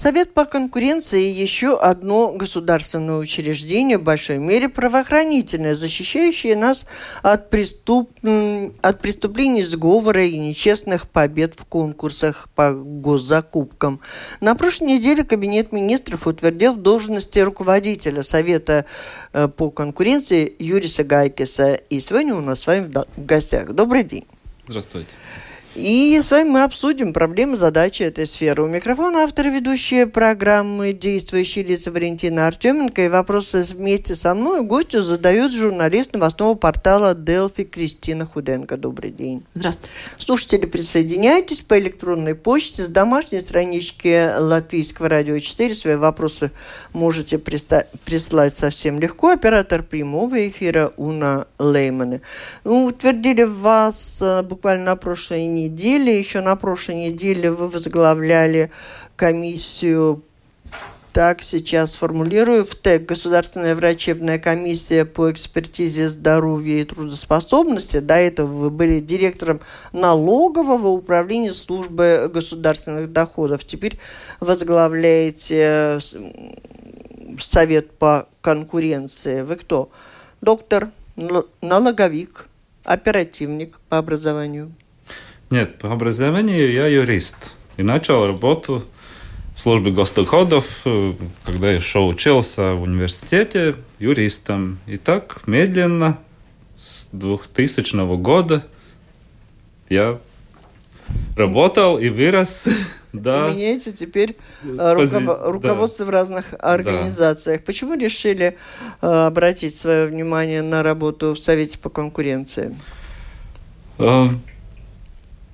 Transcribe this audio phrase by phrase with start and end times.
[0.00, 6.86] Совет по конкуренции– еще одно государственное учреждение, в большой мере правоохранительное, защищающее нас
[7.22, 8.10] от, преступ...
[8.80, 14.00] от преступлений сговора и нечестных побед в конкурсах по госзакупкам.
[14.40, 18.86] На прошлой неделе Кабинет министров утвердил в должности руководителя Совета
[19.34, 21.74] э, по конкуренции Юриса Гайкиса.
[21.74, 23.72] И сегодня у нас с вами в гостях.
[23.72, 24.24] Добрый день.
[24.66, 25.10] Здравствуйте.
[25.76, 28.64] И с вами мы обсудим проблемы, задачи этой сферы.
[28.64, 33.04] У микрофона автор ведущие программы «Действующие лица» Валентина Артеменко.
[33.04, 38.76] И вопросы вместе со мной гостю задает журналист новостного портала «Делфи» Кристина Худенко.
[38.78, 39.44] Добрый день.
[39.54, 39.94] Здравствуйте.
[40.18, 45.72] Слушатели, присоединяйтесь по электронной почте с домашней странички Латвийского радио 4.
[45.76, 46.50] Свои вопросы
[46.92, 49.28] можете прислать совсем легко.
[49.28, 52.22] Оператор прямого эфира Уна Леймана.
[52.64, 56.18] Ну, утвердили вас э, буквально на прошлой неделе неделе.
[56.18, 58.70] Еще на прошлой неделе вы возглавляли
[59.16, 60.22] комиссию
[61.12, 62.64] так, сейчас формулирую.
[62.64, 67.98] В ТЭК Государственная врачебная комиссия по экспертизе здоровья и трудоспособности.
[67.98, 69.60] До этого вы были директором
[69.92, 73.64] налогового управления службы государственных доходов.
[73.64, 73.98] Теперь
[74.38, 75.98] возглавляете
[77.40, 79.42] Совет по конкуренции.
[79.42, 79.90] Вы кто?
[80.40, 80.90] Доктор,
[81.60, 82.46] налоговик,
[82.84, 84.72] оперативник по образованию.
[85.50, 87.36] Нет, по образованию я юрист.
[87.76, 88.84] И начал работу
[89.56, 90.84] в службе госдоходов,
[91.44, 94.78] когда еще учился в университете юристом.
[94.86, 96.18] И так медленно
[96.76, 98.64] с 2000 года
[99.88, 100.20] я
[101.36, 102.66] работал и вырос.
[103.12, 103.50] Да.
[103.50, 105.40] Меняете теперь э, руков...
[105.42, 106.10] руководство да.
[106.12, 107.58] в разных организациях.
[107.58, 107.66] Да.
[107.66, 108.56] Почему решили
[109.02, 112.72] э, обратить свое внимание на работу в Совете по конкуренции?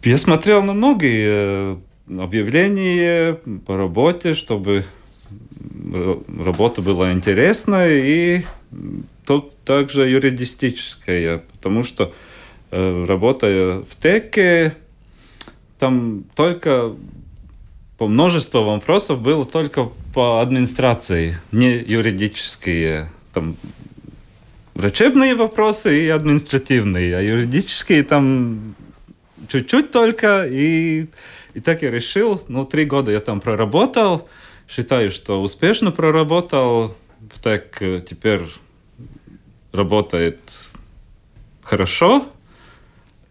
[0.06, 1.76] Я смотрел на многие э,
[2.22, 4.84] объявления по работе, чтобы
[6.38, 8.42] работа была интересная и
[9.64, 12.12] также юридическая, потому что
[12.70, 14.76] э, работая в ТЭКе,
[15.80, 16.94] там только
[17.98, 23.10] по множеству вопросов было только по администрации, не юридические.
[23.34, 23.56] Там
[24.76, 28.76] врачебные вопросы и административные, а юридические там
[29.48, 31.06] чуть-чуть только, и,
[31.54, 32.42] и так я решил.
[32.48, 34.28] Ну, три года я там проработал,
[34.68, 36.96] считаю, что успешно проработал.
[37.42, 38.42] Так теперь
[39.72, 40.38] работает
[41.62, 42.26] хорошо,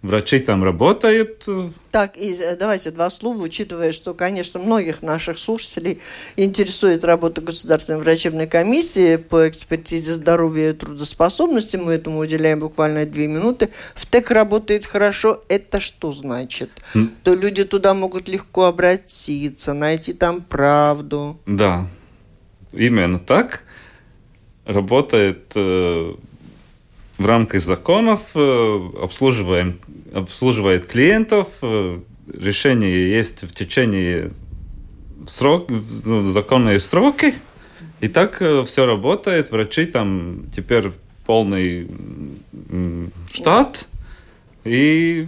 [0.05, 1.45] врачи там работают.
[1.91, 6.01] Так, и э, давайте два слова, учитывая, что, конечно, многих наших слушателей
[6.35, 11.77] интересует работа Государственной врачебной комиссии по экспертизе здоровья и трудоспособности.
[11.77, 13.69] Мы этому уделяем буквально две минуты.
[13.95, 15.41] В ТЭК работает хорошо.
[15.49, 16.69] Это что значит?
[16.93, 17.09] Mm.
[17.23, 21.39] То люди туда могут легко обратиться, найти там правду.
[21.45, 21.87] Да,
[22.73, 23.63] именно так.
[24.65, 26.13] Работает э,
[27.17, 29.79] в рамках законов, э, обслуживаем
[30.15, 31.99] обслуживает клиентов, э,
[32.33, 34.31] решение есть в течение
[35.27, 35.69] срок,
[36.05, 37.35] ну, законные сроки,
[37.99, 39.51] и так э, все работает.
[39.51, 40.91] Врачи там теперь
[41.25, 41.89] полный
[43.33, 43.87] штат,
[44.63, 45.27] и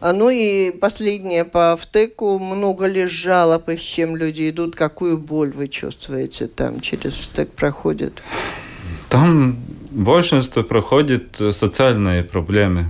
[0.00, 2.38] а ну и последнее по ВТЭКу.
[2.38, 4.76] Много ли жалоб, и с чем люди идут?
[4.76, 8.22] Какую боль вы чувствуете там через ВТЭК проходит?
[9.08, 9.56] Там
[9.90, 12.86] большинство проходит э, социальные проблемы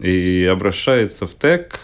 [0.00, 1.80] и обращается в ТЭК,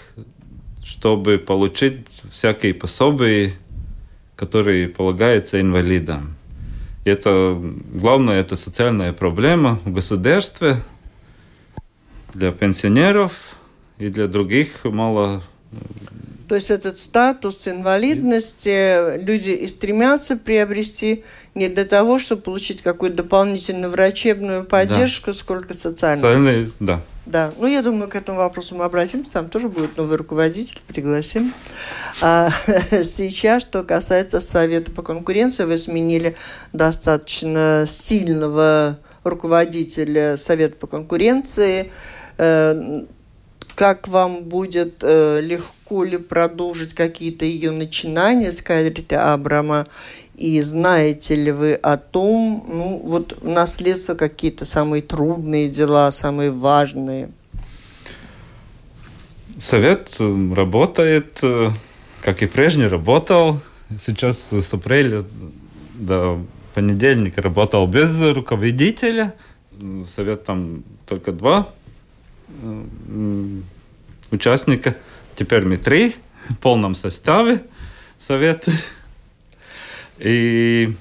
[0.85, 3.55] чтобы получить всякие пособия,
[4.37, 6.37] которые полагаются инвалидам.
[7.05, 7.61] Это
[7.93, 10.77] главное, это социальная проблема в государстве
[12.33, 13.57] для пенсионеров
[13.99, 15.43] и для других мало
[16.49, 21.25] то есть этот статус инвалидности люди и стремятся приобрести
[21.55, 25.35] не для того, чтобы получить какую-то дополнительную врачебную поддержку, да.
[25.35, 26.35] сколько социальную.
[26.35, 27.03] Социальные, да.
[27.27, 31.55] Да, ну я думаю, к этому вопросу мы обратимся, там тоже будет новый руководитель, пригласим.
[32.21, 32.51] А
[32.91, 36.37] сейчас, что касается Совета по конкуренции, вы сменили
[36.75, 41.91] достаточно сильного руководителя Совета по конкуренции.
[42.37, 43.05] Э,
[43.75, 45.74] как вам будет э, легко
[46.05, 49.87] ли продолжить какие-то ее начинания, сказать Абрама,
[50.35, 57.29] И знаете ли вы о том, ну, вот наследство какие-то самые трудные дела, самые важные?
[59.61, 61.71] Совет э, работает, э,
[62.23, 63.61] как и прежде работал.
[63.99, 65.25] Сейчас с апреля
[65.95, 66.45] до
[66.75, 69.35] понедельника работал без руководителя.
[70.09, 71.69] Совет там только два
[72.63, 72.85] э,
[74.31, 74.97] участника.
[75.35, 76.15] Теперь мы три
[76.49, 77.63] в полном составе
[78.19, 78.73] совета.
[80.19, 80.95] И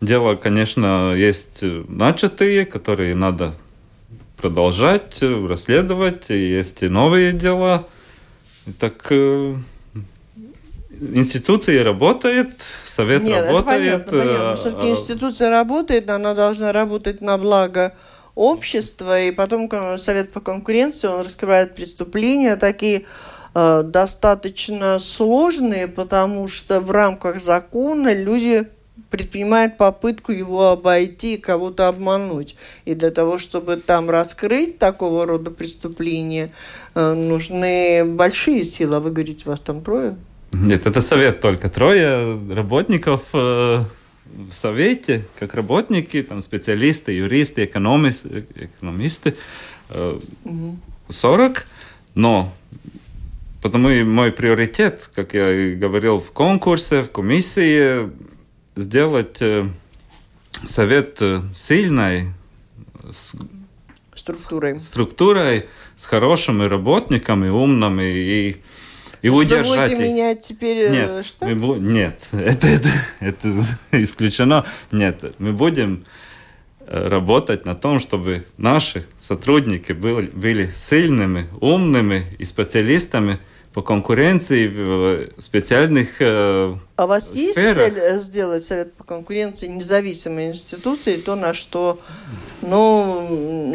[0.00, 3.54] дело, конечно, есть начатые, которые надо
[4.36, 6.30] продолжать, расследовать.
[6.30, 7.88] И есть и новые дела.
[8.78, 9.56] Так э,
[11.00, 12.50] институция работает,
[12.86, 13.82] совет Нет, работает.
[13.82, 14.56] Это понятно, понятно.
[14.56, 17.94] Все-таки а- институция работает, она должна работать на благо
[18.38, 19.68] общества, и потом
[19.98, 23.04] совет по конкуренции, он раскрывает преступления такие
[23.54, 28.68] э, достаточно сложные, потому что в рамках закона люди
[29.10, 32.54] предпринимают попытку его обойти кого-то обмануть.
[32.84, 36.52] И для того, чтобы там раскрыть такого рода преступления,
[36.94, 38.96] э, нужны большие силы.
[38.96, 40.16] А вы говорите, вас там трое?
[40.52, 41.68] Нет, это совет только.
[41.68, 43.84] Трое работников э,
[44.36, 49.36] в совете, как работники, там специалисты, юристы, экономисты, экономисты
[49.88, 50.20] э,
[51.08, 51.66] 40.
[52.14, 52.52] Но
[53.62, 58.10] потому и мой приоритет, как я и говорил в конкурсе, в комиссии,
[58.76, 59.66] сделать э,
[60.66, 62.32] совет э, сильной,
[63.10, 63.34] с
[64.14, 64.80] Структурой.
[64.80, 65.66] структурой,
[65.96, 68.56] с хорошими работниками, умными и,
[69.22, 69.98] и Что удержать будете их.
[69.98, 71.48] менять теперь э, Нет, штат?
[71.48, 72.88] мы бу- нет, это, это,
[73.20, 74.64] это исключено.
[74.92, 76.04] Нет, мы будем
[76.80, 83.38] э, работать на том, чтобы наши сотрудники были, были сильными, умными и специалистами
[83.78, 87.76] по конкуренции в специальных э, А у вас есть сферах.
[87.76, 92.00] цель э, сделать Совет по конкуренции независимой институцией, то, на что,
[92.60, 93.72] ну,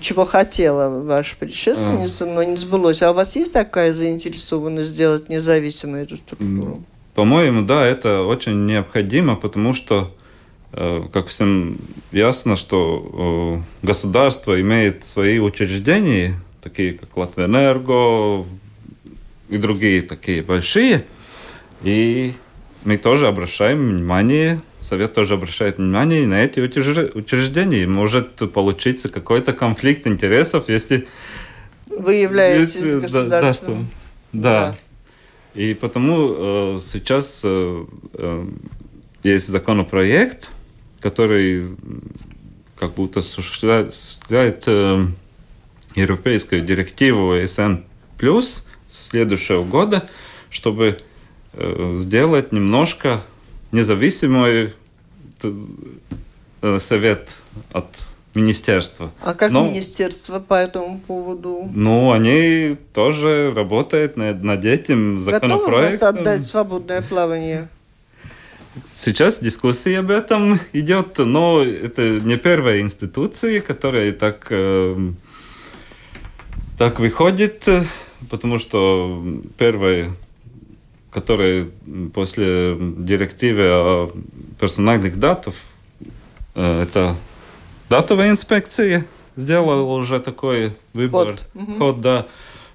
[0.00, 3.00] чего хотела ваша предшественница, но не сбылось.
[3.00, 6.82] А у вас есть такая заинтересованность сделать независимой эту структуру?
[7.14, 10.12] По-моему, да, это очень необходимо, потому что,
[10.72, 11.78] э, как всем
[12.10, 18.44] ясно, что э, государство имеет свои учреждения, такие как Латвэнерго
[19.48, 21.04] и другие такие большие,
[21.82, 22.32] и
[22.84, 27.88] мы тоже обращаем внимание, Совет тоже обращает внимание на эти учреж- учреждения.
[27.88, 31.08] Может получиться какой-то конфликт интересов, если
[31.88, 33.88] Вы являетесь если- да, государственным.
[34.32, 34.76] Да,
[35.54, 35.60] да.
[35.60, 36.34] И потому
[36.76, 37.84] э, сейчас э,
[38.14, 38.46] э,
[39.24, 40.50] есть законопроект,
[41.00, 41.70] который
[42.78, 45.06] как будто осуществляет э,
[45.96, 47.78] европейскую директиву СН
[48.96, 50.08] следующего года,
[50.50, 50.98] чтобы
[51.52, 53.22] э, сделать немножко
[53.72, 54.72] независимый
[55.40, 55.52] т-
[56.62, 57.30] э, совет
[57.72, 57.86] от
[58.34, 59.12] министерства.
[59.22, 61.70] А как Но- министерство по этому поводу?
[61.72, 66.08] ну, они тоже работают над, над этим Готовы законопроектом.
[66.18, 67.68] отдать в свободное плавание?
[68.92, 74.96] Сейчас дискуссия об этом идет, но это не первая институция, которая так, э,
[76.78, 77.84] так выходит, э,
[78.30, 79.24] потому что
[79.58, 80.14] первая,
[81.10, 81.68] которая
[82.14, 84.10] после директивы о
[84.60, 85.54] персональных датах,
[86.54, 87.16] э, это
[87.88, 91.76] датовая инспекция сделала уже такой выбор, Ход.
[91.78, 92.26] Ход, да.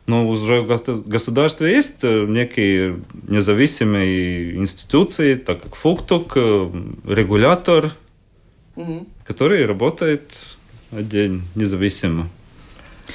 [0.07, 6.71] Но уже в госу- государстве есть э, некие независимые институции, так как ФУКТУК, э,
[7.07, 7.91] регулятор,
[8.75, 9.05] Мгм.
[9.25, 10.31] который работает
[10.91, 12.29] один независимо.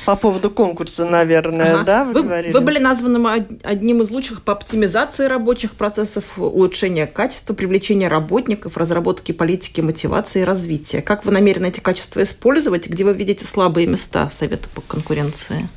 [0.05, 1.85] По поводу конкурса, наверное, Ага.
[1.85, 2.53] да, вы, вы, говорили?
[2.53, 8.77] вы были названы од- одним из лучших по оптимизации рабочих процессов, улучшения качества, привлечения работников,
[8.77, 11.03] разработки политики, мотивации и развития.
[11.03, 12.89] Как вы намерены эти качества использовать?
[12.89, 15.69] Где вы видите слабые места Совета по конкуренции?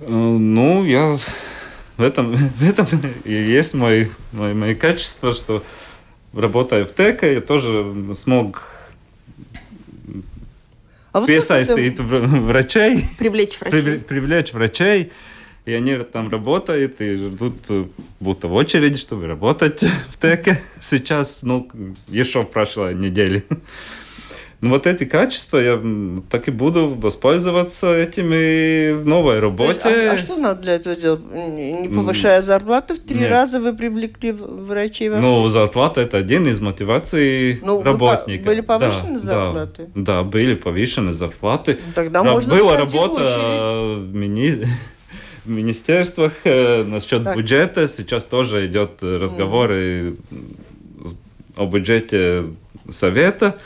[0.00, 1.16] Э, Ну, я
[1.96, 2.86] в этом, в этом
[3.24, 5.62] и есть мои, мои, мои качества, что
[6.34, 8.64] работая в ТЭК, я тоже смог
[11.24, 13.80] А присоединить вр- врачей, Привлечь врачей?
[13.80, 15.12] привле- привлечь врачей,
[15.64, 17.84] и они там работают и ждут э,
[18.20, 21.68] будто в очереди, чтобы работать в ТЭКе сейчас, ну,
[22.08, 23.42] еще в прошлой неделе.
[24.60, 25.80] Ну, вот эти качества, я
[26.30, 29.68] так и буду воспользоваться этими в новой То работе.
[29.68, 31.20] есть, а, а что надо для этого делать?
[31.32, 33.30] Не повышая зарплату, в три Нет.
[33.30, 38.46] раза вы привлекли врачей во Ну, зарплата это один из мотиваций Ну, работника.
[38.46, 39.88] были повышены Да, зарплаты?
[39.94, 41.78] Да, да, были повышены зарплаты.
[41.86, 43.22] Ну, Тогда Ра- можно Была работа
[44.12, 44.66] мини-
[45.44, 47.36] в министерствах э, насчет Так.
[47.36, 47.86] бюджета.
[47.86, 50.16] Сейчас тоже идет разговоры
[51.56, 52.44] о бюджете
[52.90, 53.56] Совета.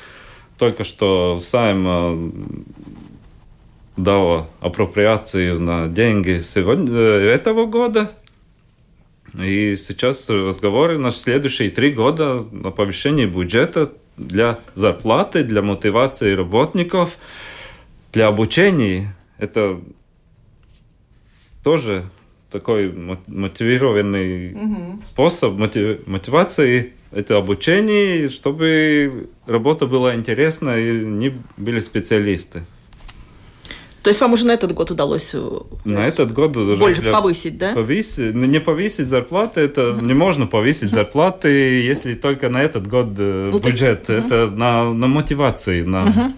[0.62, 2.54] Только что Сайм
[3.97, 8.12] дала апроприацию на деньги сегодня, этого года.
[9.35, 17.19] И сейчас разговоры на следующие три года на повышение бюджета для зарплаты, для мотивации работников,
[18.12, 19.16] для обучения.
[19.38, 19.81] Это
[21.64, 22.04] тоже
[22.52, 22.92] такой
[23.26, 25.02] мотивированный угу.
[25.02, 32.64] способ мотивации это обучение, чтобы работа была интересна и не были специалисты.
[34.02, 37.73] То есть вам уже на этот год удалось э, на этот год больше повысить, да?
[37.73, 40.04] Повысить, ну, не повысить зарплаты, это uh-huh.
[40.04, 40.95] не можно повысить uh-huh.
[40.95, 44.09] зарплаты, если только на этот год э, ну, бюджет.
[44.09, 44.25] Uh-huh.
[44.25, 46.33] Это на, на мотивации, на, uh-huh.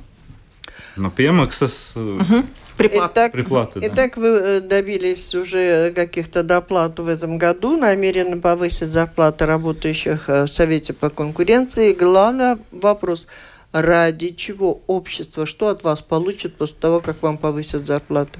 [0.96, 1.92] на пемаксас.
[1.94, 2.44] Uh-huh.
[2.76, 3.12] Приплат.
[3.12, 3.86] Итак, Приплаты, да.
[3.86, 10.48] итак, вы э, добились уже каких-то доплат в этом году, намерены повысить зарплаты работающих в
[10.48, 11.92] Совете по конкуренции.
[11.92, 13.26] Главный вопрос–
[13.74, 18.38] ради чего общество, что от вас получит после того, как вам повысят зарплату?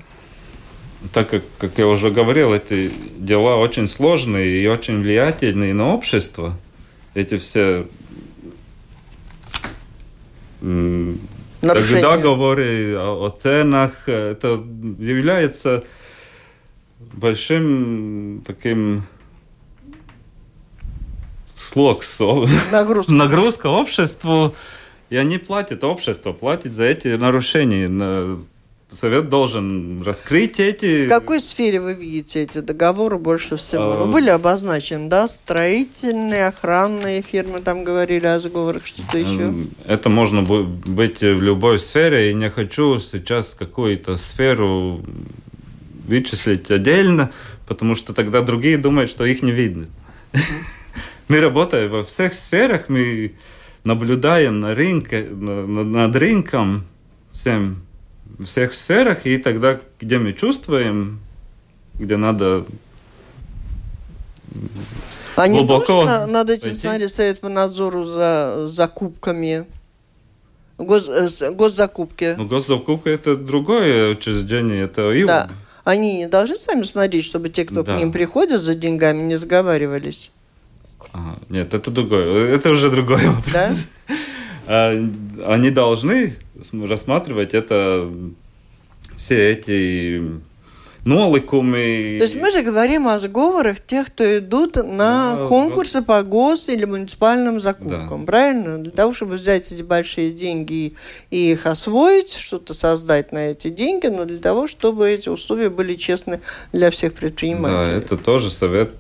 [1.13, 6.57] Так как, как я уже говорил, эти дела очень сложные и очень влиятельные на общество.
[7.15, 7.89] Эти все
[11.65, 12.03] Нарушения.
[12.03, 14.63] договоры о, о ценах, это
[14.99, 15.85] является
[16.99, 19.05] большим таким
[21.55, 22.03] слог,
[22.71, 24.55] нагрузка, нагрузка обществу
[25.11, 27.89] и они платят, общество платит за эти нарушения.
[28.91, 31.07] Совет должен раскрыть эти...
[31.07, 34.05] В какой сфере вы видите эти договоры больше всего?
[34.05, 34.07] А...
[34.07, 35.27] Были обозначены, да?
[35.27, 39.53] Строительные, охранные фирмы, там говорили о сговорах, что-то еще?
[39.85, 45.03] Это можно быть в любой сфере, и не хочу сейчас какую-то сферу
[46.07, 47.33] вычислить отдельно,
[47.67, 49.87] потому что тогда другие думают, что их не видно.
[51.29, 53.35] Мы работаем во всех сферах, мы
[53.83, 56.85] наблюдаем на рынке, над рынком
[57.33, 57.84] всем,
[58.43, 61.21] всех сферах, и тогда, где мы чувствуем,
[61.95, 62.65] где надо
[65.37, 66.81] а не глубоко должен над этим пойти?
[66.81, 69.65] смотреть Совет по надзору за закупками?
[70.79, 72.35] Гос, э, госзакупки.
[72.37, 75.27] Ну, госзакупка это другое учреждение, это ИУБ.
[75.27, 75.49] Да.
[75.85, 77.95] Они не должны сами смотреть, чтобы те, кто да.
[77.95, 80.33] к ним приходят за деньгами, не сговаривались?
[81.13, 82.55] Ага, нет, это другое.
[82.55, 83.87] Это уже другой вопрос.
[84.67, 84.91] Да?
[85.47, 86.37] Они должны
[86.73, 88.11] рассматривать это
[89.17, 90.23] все эти
[91.05, 92.17] ноликумы.
[92.19, 96.03] То есть мы же говорим о сговорах тех, кто идут на да, конкурсы да.
[96.03, 98.27] по гос- или муниципальным закупкам, да.
[98.27, 98.79] правильно?
[98.79, 100.95] Для того, чтобы взять эти большие деньги
[101.31, 105.95] и их освоить, что-то создать на эти деньги, но для того, чтобы эти условия были
[105.95, 106.41] честны
[106.73, 107.93] для всех предпринимателей.
[107.93, 108.91] Да, это тоже совет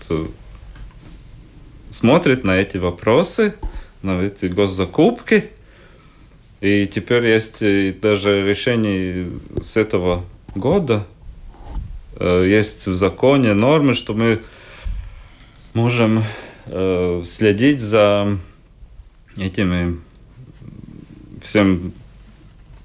[1.90, 3.54] смотрит на эти вопросы,
[4.02, 5.50] на эти госзакупки.
[6.64, 7.58] И теперь есть
[8.00, 9.28] даже решение
[9.62, 11.04] с этого года.
[12.16, 14.40] Э, есть в законе нормы, что мы
[15.74, 16.24] можем
[16.64, 18.38] э, следить за
[19.36, 19.98] этими
[21.42, 21.92] всем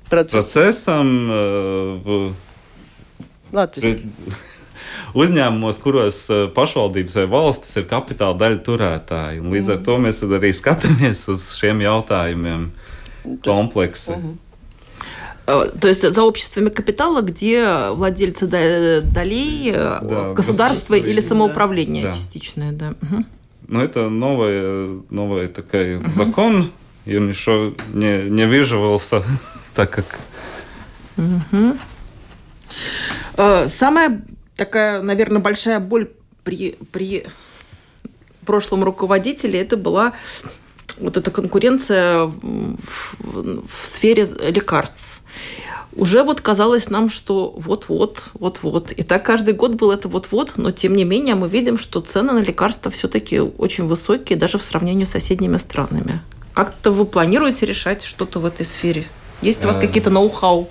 [0.09, 0.51] Процесс.
[0.51, 2.33] процессом э, в
[5.13, 9.41] uzņēmumos, kuros eh, pašvaldības vai valstis ir kapitāla daļa turētāji.
[9.41, 9.75] Un līdz mm.
[9.75, 12.88] ar to mēs arī skatāmies uz šiem jautājumiem kompleksi.
[13.24, 14.36] Mm -hmm.
[15.80, 22.14] То есть за обществами капитала, где владельцы долей, э, да, государство или самоуправление да.
[22.14, 22.94] частичное, да.
[23.02, 23.26] Угу.
[23.68, 26.12] Ну, это новый, новый такой угу.
[26.14, 26.72] закон,
[27.06, 29.24] и он еще не, не выживался
[29.74, 30.20] так, как...
[31.18, 31.78] Угу.
[33.68, 34.22] Самое
[34.56, 36.10] такая, наверное, большая боль
[36.44, 37.26] при, при
[38.46, 40.14] прошлом руководителе это была
[41.00, 42.77] вот эта конкуренция в,
[43.20, 45.08] в, сфере лекарств.
[45.96, 48.91] Уже вот казалось нам, что вот-вот, вот-вот.
[48.91, 52.34] И так каждый год был это вот-вот, но тем не менее мы видим, что цены
[52.34, 56.22] на лекарства все-таки очень высокие, даже в сравнении с соседними странами.
[56.53, 59.06] Как-то вы планируете решать что-то в этой сфере?
[59.41, 60.70] Есть у вас э, какие-то ноу-хау?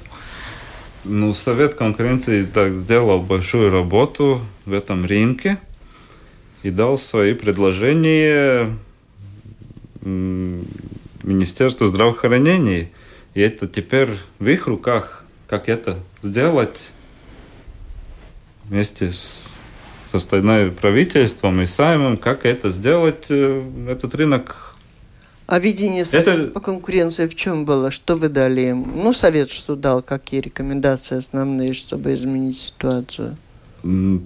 [1.04, 5.58] Ну, Совет конкуренции так сделал большую работу в этом рынке
[6.62, 8.74] и дал свои предложения
[10.02, 12.90] Министерству здравоохранения.
[13.34, 16.78] И это теперь в их руках, как это сделать
[18.64, 19.48] вместе с
[20.12, 24.68] составной правительством и Саймом, как это сделать, э, этот рынок
[25.48, 26.48] а видение совета это...
[26.48, 27.90] по конкуренции в чем было?
[27.90, 28.86] Что вы дали им?
[28.94, 33.34] Ну, совет что дал, какие рекомендации основные, чтобы изменить ситуацию?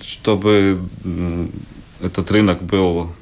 [0.04, 0.80] Чтобы
[2.00, 3.12] этот рынок был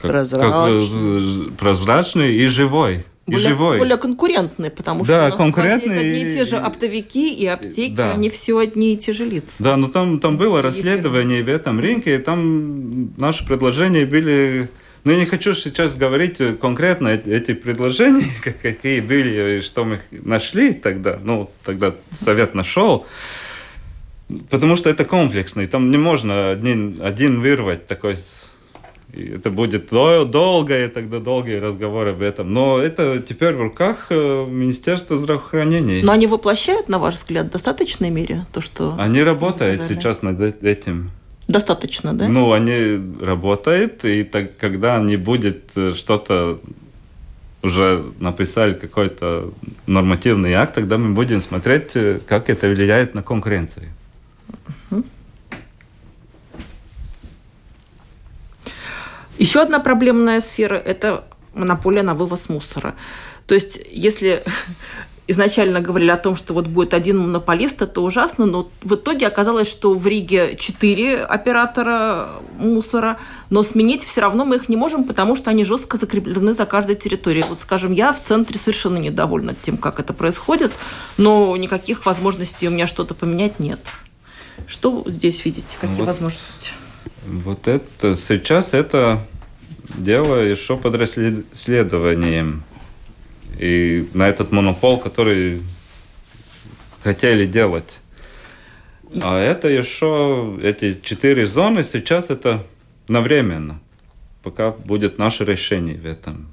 [0.00, 0.80] как, Прозрачный.
[0.80, 3.04] как, э, прозрачный и живой.
[3.26, 3.78] И более, живой.
[3.78, 7.44] более конкурентный, потому что Да, у нас конкурентный владеют одни и те же оптовики и
[7.46, 8.12] аптеки, Да.
[8.12, 9.54] они все одни и те же лица.
[9.58, 14.68] Да, но там, там было И расследование в этом рынке, и там наши предложения были...
[15.02, 20.00] Ну, я не хочу сейчас говорить конкретно эти предложения, как- какие были, и что мы
[20.10, 21.18] нашли тогда.
[21.22, 23.06] Ну, тогда совет нашел.
[24.50, 28.16] Потому что это комплексно, и там не можно один, один вырвать такой...
[29.16, 32.52] и это будет дол- долго, и тогда долгие разговоры об этом.
[32.52, 36.02] Но это теперь в руках э, Министерства здравоохранения.
[36.04, 38.94] Но они воплощают, на ваш взгляд, в достаточной мере то, что...
[38.98, 39.96] Они работают сказали.
[39.96, 41.10] сейчас над э- этим.
[41.48, 42.28] Достаточно, да?
[42.28, 46.60] Ну, они работают, и так, когда не будет э, что-то
[47.62, 49.50] уже написали какой-то
[49.86, 51.92] нормативный акт, тогда мы будем смотреть,
[52.26, 53.86] как это влияет на конкуренцию.
[59.38, 61.24] Еще одна проблемная сфера– это
[61.54, 62.94] монополия на вывоз мусора.
[63.46, 64.42] То есть, если
[65.28, 69.68] изначально говорили о том, что вот будет один монополист, это ужасно, но в итоге оказалось,
[69.68, 72.28] что в Риге четыре оператора
[72.58, 73.18] мусора,
[73.50, 76.94] но сменить все равно мы их не можем, потому что они жестко закреплены за каждой
[76.94, 77.44] территорией.
[77.48, 80.72] Вот, скажем, я в центре совершенно недовольна тем, как это происходит,
[81.16, 83.80] но никаких возможностей у меня что-то поменять нет.
[84.66, 85.76] Что здесь видите?
[85.80, 86.06] Какие Вот.
[86.06, 86.72] возможности?
[87.26, 89.26] Вот это сейчас это
[89.96, 92.62] дело еще под расследованием.
[93.58, 95.62] И на этот монопол, который
[97.02, 97.98] хотели делать.
[99.22, 102.64] А это еще, эти четыре зоны сейчас это
[103.08, 103.80] навременно,
[104.42, 106.48] пока будет наше решение в этом.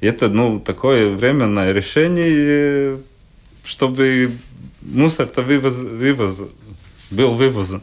[0.00, 2.98] И это, ну, такое временное решение,
[3.64, 4.30] чтобы
[4.82, 6.42] мусор-то вывоз, вывоз,
[7.10, 7.82] был вывозен.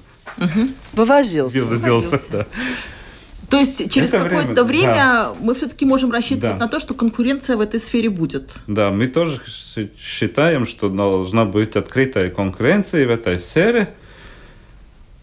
[0.94, 1.60] Вывозился.
[1.62, 2.30] Вывозился, Вывозился.
[2.32, 2.46] да.
[3.50, 5.36] То есть через Это какое-то время, время, да.
[5.40, 6.66] мы все-таки можем рассчитывать Да.
[6.66, 8.56] на то, что конкуренция в этой сфере будет.
[8.66, 9.40] Да, мы тоже
[10.00, 13.94] считаем, что должна быть открытая конкуренция в этой сфере.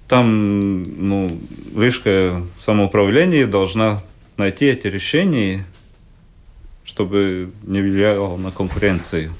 [0.06, 1.40] Там, ну,
[1.76, 4.02] Рижское самоуправление должна
[4.36, 5.64] найти эти решения,
[6.84, 9.32] чтобы не влияло на конкуренцию.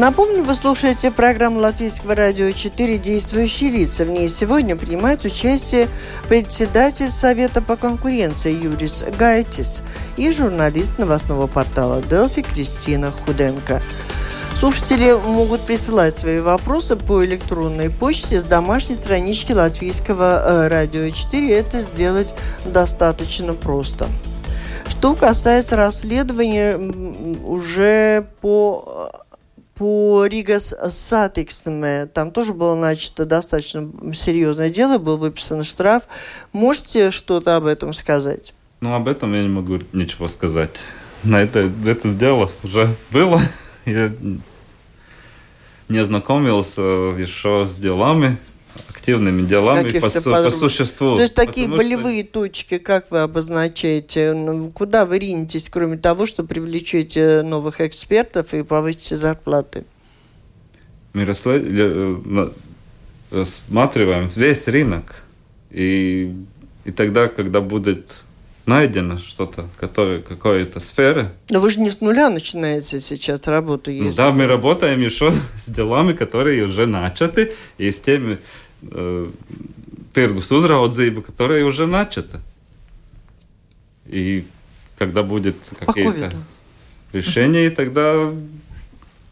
[0.00, 4.06] Напомню, вы слушаете программу Латвийского радио 4 «Действующие лица».
[4.06, 5.90] В ней сегодня принимает участие
[6.26, 9.82] председатель Совета по конкуренции Юрис Гайтис
[10.16, 13.82] и журналист новостного портала «Делфи» Кристина Худенко.
[14.58, 21.52] Слушатели могут присылать свои вопросы по электронной почте с домашней странички Латвийского э, радио 4.
[21.52, 22.32] Это сделать
[22.64, 24.08] достаточно просто.
[24.88, 26.76] Что касается расследования
[27.44, 28.99] уже по
[29.80, 36.02] по Ригас Сатиксме, там тоже было начато достаточно серьезное дело, был выписан штраф.
[36.52, 38.52] Можете что-то об этом сказать?
[38.82, 40.76] Ну, об этом я не могу ничего сказать.
[41.24, 43.40] На это, это дело уже было.
[43.86, 44.12] Я
[45.88, 48.36] не ознакомился еще с делами,
[48.88, 51.16] активными делами по, по существу.
[51.16, 54.32] То есть такие Потому что- болевые точки, как вы обозначаете?
[54.32, 59.84] Ну, Куда вы ринетесь, кроме того, что привлечете новых экспертов и повысите зарплаты?
[61.12, 62.50] Мы э,
[63.30, 65.24] рассматриваем весь рынок.
[65.70, 66.34] И,
[66.84, 68.10] и тогда, когда будет
[68.70, 74.12] найдено что-то, которое, какая-то сфера, Но вы же не с нуля начинаете сейчас работу, Ну.
[74.12, 75.32] Да, мы работаем еще
[75.66, 78.38] с делами, которые уже начаты, и с теми
[78.82, 79.30] э,
[80.14, 82.38] тиргус uzraudzību, которые уже начаты.
[84.06, 84.44] И
[84.98, 86.32] когда будет какие-то
[87.12, 88.32] решения, тогда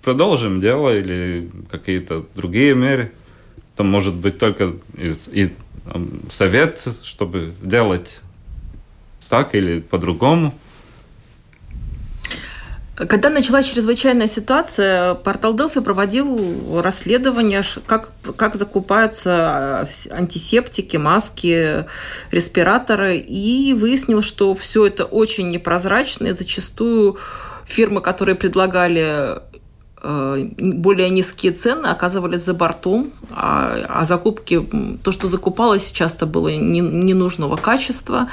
[0.02, 3.12] продолжим дело или какие-то другие меры.
[3.76, 5.52] Там может быть только и, и,
[6.30, 8.20] совет, чтобы делать
[9.28, 10.52] так или по-другому.
[13.06, 21.86] Когда началась чрезвычайная ситуация, портал Делфи проводил расследование, как, как закупаются э, антисептики, маски,
[22.32, 27.18] респираторы, и выяснил, что все это очень непрозрачно, и зачастую
[27.66, 29.42] фирмы, которые предлагали
[30.02, 34.68] э, более низкие цены оказывались за бортом, а, а закупки,
[35.04, 38.18] то, что закупалось, часто было не- ненужного качества.
[38.22, 38.28] М,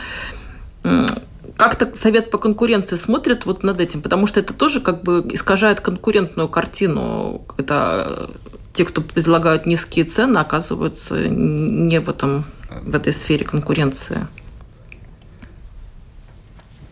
[1.57, 5.79] Как-то Совет по конкуренции смотрит вот над этим, потому что это тоже как бы искажает
[5.79, 8.27] конкурентную картину, когда
[8.73, 14.27] те, кто предлагают низкие цены, оказываются не в, этом, в этой сфере конкуренции.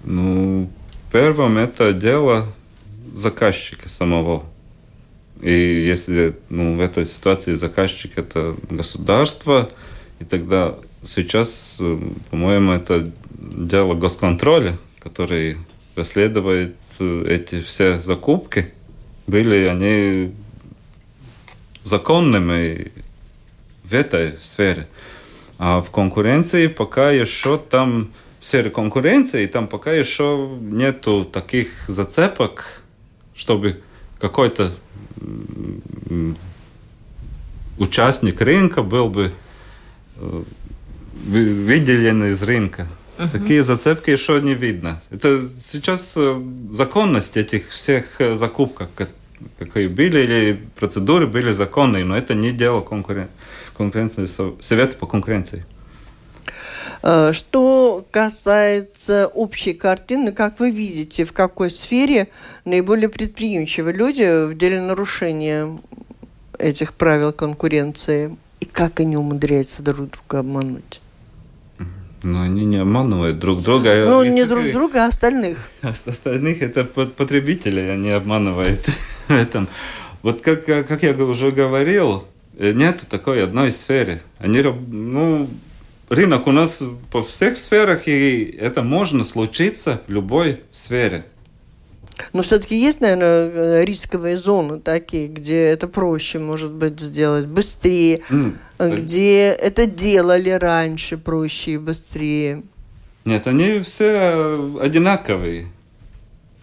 [0.05, 0.69] Ну,
[1.11, 2.47] первым это дело
[3.13, 4.43] заказчика самого.
[5.41, 9.69] И если ну, в этой ситуации заказчик это государство,
[10.19, 15.57] и тогда сейчас, э, по-моему, это дело госконтроля, который
[15.95, 18.73] расследует э, эти все закупки.
[19.27, 20.33] Были они
[21.83, 22.91] законными
[23.83, 24.87] в этой сфере.
[25.57, 32.81] А в конкуренции пока еще там, в сфере конкуренции, там пока еще нету таких зацепок,
[33.35, 33.81] чтобы
[34.19, 34.73] какой-то
[37.77, 39.33] участник рынка был бы
[41.25, 42.87] э, выделен из рынка.
[43.19, 43.29] Угу.
[43.31, 45.01] Такие зацепки еще не видно.
[45.11, 48.89] Это сейчас э, законность этих всех э, закупок,
[49.59, 53.27] какие были, или процедуры были законные, но это не дело конкурен...
[53.77, 54.27] конкуренции,
[54.61, 55.65] совета по конкуренции.
[57.33, 62.29] Что касается общей картины, как вы видите, в какой сфере
[62.63, 65.77] наиболее предприимчивы люди в деле нарушения
[66.57, 68.37] этих правил конкуренции?
[68.61, 71.01] И как они умудряются друг друга обмануть?
[72.23, 73.91] Но они не обманывают друг друга.
[73.91, 75.67] А ну, не друг друга, а остальных.
[75.81, 78.85] Остальных это потребители, они обманывают
[79.27, 79.67] в этом.
[80.21, 82.25] Вот как, как я уже говорил,
[82.57, 84.21] э, нет такой одной сферы.
[84.37, 85.49] Они, ну,
[86.07, 86.81] рынок у нас
[87.11, 91.25] по всех сферах, и это можно случиться в любой сфере.
[92.31, 98.55] Но все-таки есть, наверное, рисковые зоны такие, где это проще, может быть, сделать быстрее, mm.
[98.97, 102.63] где это делали раньше проще и быстрее.
[103.25, 105.67] Нет, они все одинаковые.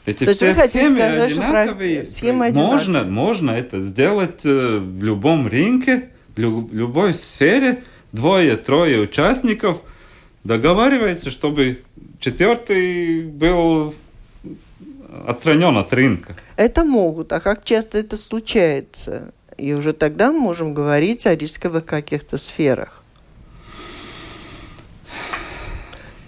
[0.07, 2.05] Эти То все схемы сказать, одинаковые.
[2.05, 2.75] Схемы одинаковые.
[2.75, 7.83] Можно, можно это сделать э, в любом рынке, в любой сфере.
[8.13, 9.83] Двое-трое участников
[10.43, 11.83] договариваются, чтобы
[12.19, 13.95] четвертый был
[15.27, 16.37] отстранен от рынка.
[16.57, 19.33] Это могут, а как часто это случается?
[19.57, 23.03] И уже тогда мы можем говорить о рисковых каких-то сферах.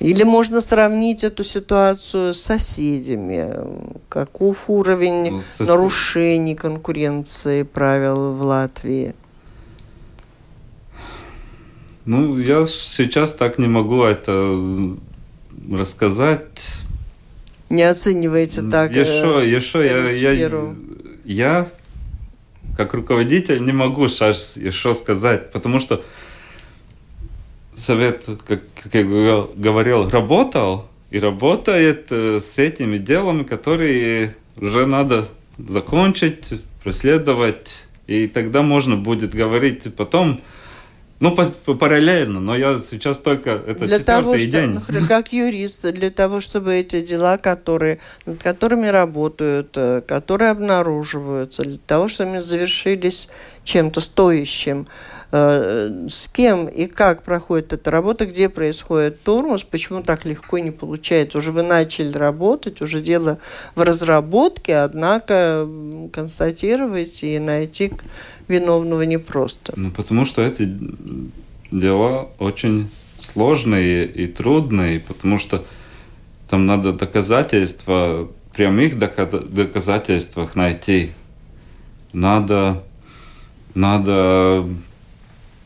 [0.00, 3.54] Или можно сравнить эту ситуацию с соседями?
[4.08, 5.68] Каков уровень ну, сосед...
[5.68, 9.14] нарушений конкуренции правил в Латвии?
[12.04, 14.96] Ну, я сейчас так не могу это
[15.70, 16.81] рассказать
[17.72, 20.74] не оцениваете так еще, еще я, я,
[21.24, 21.68] я,
[22.76, 26.04] как руководитель, не могу сейчас еще сказать, потому что
[27.74, 35.26] совет, как, как я говорил, работал и работает э, с этими делами, которые уже надо
[35.56, 39.94] закончить, преследовать, и тогда можно будет говорить.
[39.96, 40.42] Потом,
[41.22, 41.36] ну,
[41.76, 44.80] параллельно, но я сейчас только это для того, день.
[44.80, 51.62] Что, как юрист, для того, чтобы эти дела, которые, над которыми работают, э, которые обнаруживаются,
[51.62, 53.28] для того, чтобы они завершились
[53.62, 54.88] чем-то стоящим,
[55.32, 61.38] с кем и как проходит эта работа, где происходит тормоз, почему так легко не получается.
[61.38, 63.38] Уже вы начали работать, уже дело
[63.74, 65.66] в разработке, однако
[66.12, 67.92] констатировать и найти
[68.46, 69.72] виновного непросто.
[69.74, 70.68] Ну, потому что эти
[71.70, 75.64] дела очень сложные и трудные, потому что
[76.50, 81.12] там надо доказательства, прямых доказательствах найти.
[82.12, 82.82] Надо,
[83.74, 84.66] надо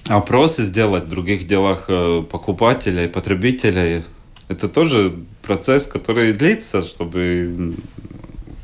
[0.08, 4.04] опросы сделать в других делах э, покупателей, потребителей.
[4.48, 7.74] Это тоже процесс, который длится, чтобы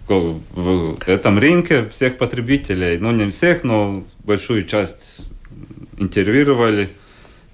[0.09, 5.22] в этом рынке всех потребителей, ну не всех, но большую часть
[5.96, 6.90] интервьюировали.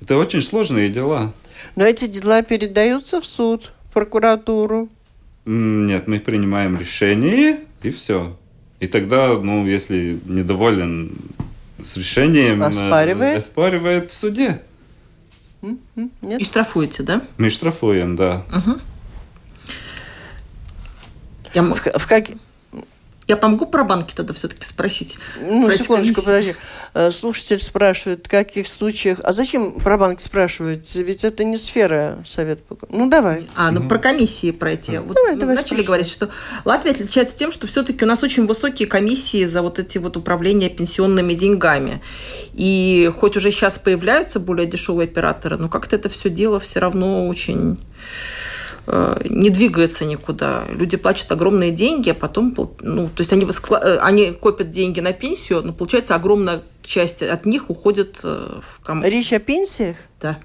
[0.01, 1.33] Это очень сложные дела.
[1.77, 4.89] Но эти дела передаются в суд, в прокуратуру?
[5.45, 8.37] Нет, мы принимаем решение и все.
[8.81, 11.13] И тогда, ну, если недоволен
[11.83, 14.63] с решением оспаривает, оспаривает в суде.
[15.63, 16.41] Нет?
[16.41, 17.23] И штрафуете, да?
[17.37, 18.43] Мы штрафуем, да.
[18.53, 18.79] Угу.
[21.55, 21.63] Я...
[21.63, 22.27] В, в, как...
[23.29, 25.19] Я помогу про банки тогда все-таки спросить?
[25.39, 26.55] Ну, про секундочку, подожди.
[26.95, 29.21] Э, слушатель спрашивает, в каких случаях...
[29.23, 30.97] А зачем про банки спрашивать?
[30.97, 32.63] Ведь это не сфера совета.
[32.89, 33.47] Ну, давай.
[33.55, 34.97] А, ну, про комиссии пройти.
[34.97, 35.85] Вот давай, давай начали спрашивай.
[35.85, 36.31] говорить, что
[36.65, 40.71] Латвия отличается тем, что все-таки у нас очень высокие комиссии за вот эти вот управления
[40.71, 42.03] пенсионными деньгами.
[42.55, 47.29] И хоть уже сейчас появляются более дешевые операторы, но как-то это все дело все равно
[47.29, 47.79] очень
[49.29, 50.65] не двигается никуда.
[50.71, 55.13] Люди платят огромные деньги, а потом, ну, то есть они, э, они копят деньги на
[55.13, 59.05] пенсию, но получается огромная часть от них уходит э, в ком...
[59.05, 59.97] Речь о пенсиях?
[60.21, 60.39] Да.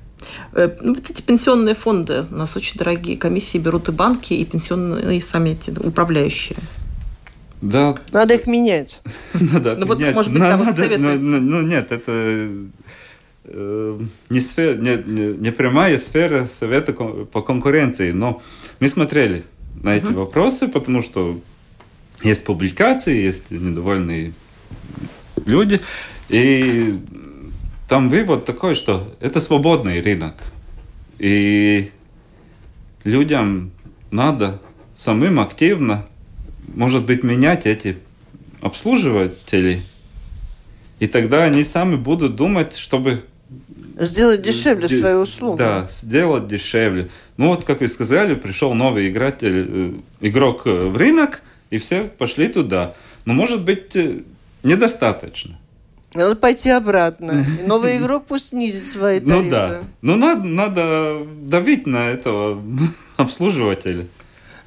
[0.53, 3.17] Э, ну, вот эти пенсионные фонды у нас очень дорогие.
[3.17, 6.57] Комиссии берут и банки, и пенсионные, и сами эти управляющие.
[7.61, 7.95] Да.
[8.11, 9.01] Надо их менять.
[9.33, 12.65] Надо ну, вот, может быть, там надо, ну, ну, нет, это э,
[13.45, 18.41] не, сфера, не, не, прямая сфера совета по конкуренции, но
[18.79, 19.43] мы смотрели
[19.81, 20.13] на эти uh-huh.
[20.25, 21.39] вопросы, потому что
[22.21, 24.33] есть публикации, есть недовольные
[25.45, 25.81] люди,
[26.29, 26.99] и
[27.89, 30.35] там вывод такой, что это свободный рынок.
[31.19, 31.91] И
[33.03, 33.71] людям
[34.09, 34.59] надо
[34.95, 36.05] самым активно,
[36.73, 37.97] может быть, менять эти
[38.61, 39.81] обслуживатели.
[40.99, 43.23] И тогда они сами будут думать, чтобы...
[43.95, 45.57] Сделать дешевле Д- свою услугу.
[45.57, 47.09] Да, сделать дешевле.
[47.37, 52.47] Ну вот, как вы сказали, пришел новый игратель, э, игрок в рынок, и все пошли
[52.47, 52.95] туда.
[53.25, 54.19] Но может быть э,
[54.63, 55.59] недостаточно.
[56.13, 57.45] Надо пойти обратно.
[57.61, 59.43] И новый игрок пусть снизит свои тарифы.
[59.43, 59.81] Ну да.
[60.01, 62.61] Ну надо, надо давить на этого
[63.17, 64.05] обслуживателя.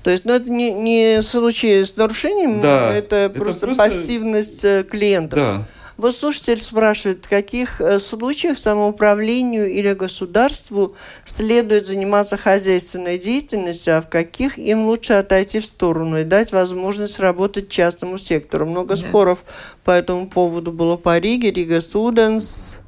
[0.03, 4.65] То есть, ну, это не, не случай с нарушением, да, это, это просто, просто пассивность
[4.65, 5.37] э, клиентов.
[5.37, 5.65] Да.
[5.97, 14.03] Вот слушатель спрашивает, в каких э, случаях самоуправлению или государству следует заниматься хозяйственной деятельностью, а
[14.03, 18.67] в каких им лучше отойти в сторону и дать возможность работать частному сектору.
[18.67, 18.97] Много да.
[18.97, 19.45] споров
[19.85, 22.79] по этому поводу было по Риге, Рига Студенс.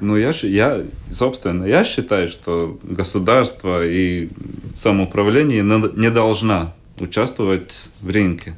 [0.00, 4.28] Ну, я, я, собственно, я считаю, что государство и
[4.74, 8.56] самоуправление не должна участвовать в рынке.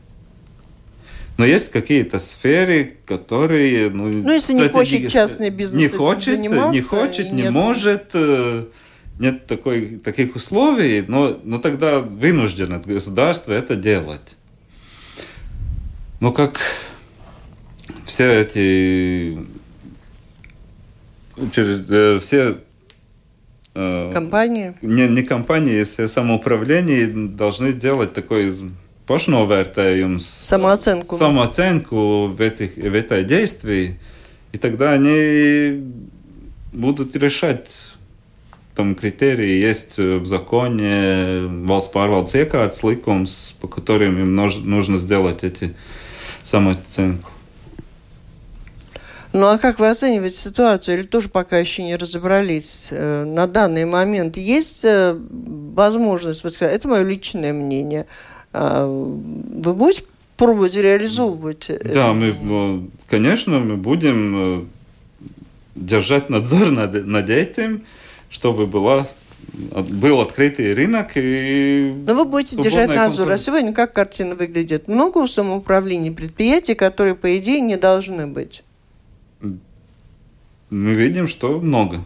[1.38, 3.90] Но есть какие-то сферы, которые...
[3.90, 7.52] Ну, ну если не хочет частный бизнес не хочет, заниматься, не хочет, не нет.
[7.52, 8.64] может, э,
[9.20, 14.36] нет такой, таких условий, но, но тогда вынуждено государство это делать.
[16.18, 16.58] Но как
[18.04, 19.38] все эти
[21.52, 22.58] через э, все
[23.76, 28.52] э, компании не, не компании, все самоуправление должны делать такой
[29.08, 33.98] pašnovērtējums, самооценку, самооценку в, этих, в этой действии,
[34.52, 35.82] и тогда они
[36.72, 37.68] будут решать
[38.78, 45.74] там критерии есть в законе valsts pārvaldes iekārtas likums, по которым им нужно сделать эти
[46.44, 47.30] самооценку.
[49.32, 50.96] Ну а как вы оцениваете ситуацию?
[50.96, 52.90] Или тоже пока еще не разобрались?
[52.92, 58.06] На данный момент есть возможность, вот сказать, это мое личное мнение,
[58.52, 60.04] вы будете
[60.36, 61.70] пробовать реализовывать?
[61.84, 64.64] Да, мы, конечно, мы будем э,
[65.74, 67.82] держать надзор над, над этим,
[68.30, 69.06] чтобы была
[69.52, 71.94] был открытый рынок и...
[72.06, 73.30] Но вы будете держать надзор.
[73.30, 74.88] А сегодня как картина выглядит?
[74.88, 78.62] Много у самоуправления предприятий, которые, по идее, не должны быть?
[79.40, 82.04] Мы видим, что много.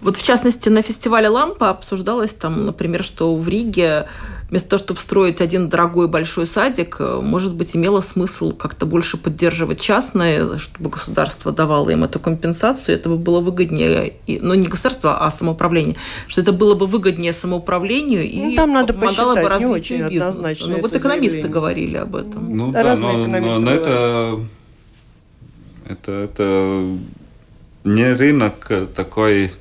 [0.00, 4.06] Вот в частности на фестивале «Лампа» обсуждалось там, например, что в Риге
[4.48, 9.16] вместо того, чтобы строить один дорогой большой садик, э, может быть, имело смысл как-то больше
[9.16, 14.68] поддерживать частное, чтобы государство давало им эту компенсацию, это бы было выгоднее, но ну, не
[14.68, 15.96] государство, а самоуправление,
[16.28, 20.66] что это было бы выгоднее самоуправлению ну, и там надо помогало бы развитию бизнеса.
[20.66, 21.52] Ну, вот экономисты заявление.
[21.52, 22.56] говорили об этом.
[22.56, 24.40] Ну, да, да но, но, но это,
[25.88, 26.86] это, это
[27.84, 29.52] не рынок такой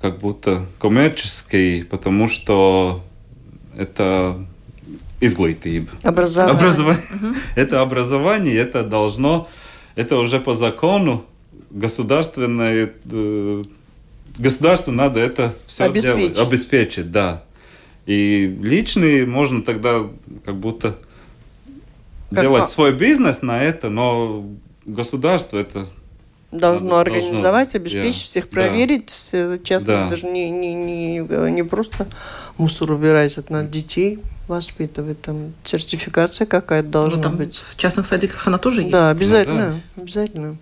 [0.00, 3.02] как будто коммерческий, потому что
[3.76, 4.44] это
[5.20, 5.90] изглитība.
[6.02, 6.56] Образование.
[6.56, 7.04] Образование.
[7.14, 7.34] Угу.
[7.56, 9.48] Это образование, это должно,
[9.94, 11.24] это уже по закону
[11.70, 13.64] государственное, э,
[14.38, 16.34] государству надо это все обеспечить.
[16.34, 17.44] делать, обеспечить, да.
[18.06, 20.06] И личный можно тогда
[20.44, 20.98] как будто
[22.30, 22.68] как делать по...
[22.68, 24.46] свой бизнес на это, но
[24.86, 25.86] государство это
[26.52, 29.06] должно организовать, должно, обеспечить, yeah, всех проверить.
[29.06, 29.12] Да.
[29.12, 30.08] Все, часто да.
[30.08, 31.18] даже не, не, не,
[31.50, 32.06] не просто
[32.58, 35.22] мусор убирать, это надо детей воспитывать.
[35.22, 37.56] Там сертификация какая-то должна ну, там быть.
[37.56, 38.92] В частных садиках она тоже есть?
[38.92, 39.70] Да, обязательно.
[39.70, 40.02] Ну, да.
[40.02, 40.56] обязательно.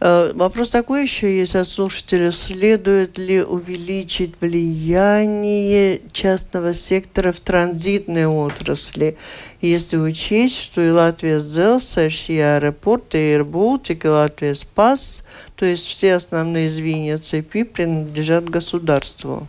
[0.00, 2.30] Э, вопрос такой еще есть от слушателя.
[2.30, 9.16] Следует ли увеличить влияние частного сектора в транзитной отрасли,
[9.60, 15.24] если учесть, что и Латвия Зелсеш, и аэропорт, и Airbaltic, и Латвия Спас,
[15.56, 19.48] то есть все основные звенья цепи принадлежат государству?